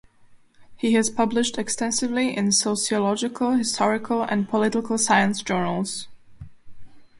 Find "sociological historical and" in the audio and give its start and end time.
2.53-4.49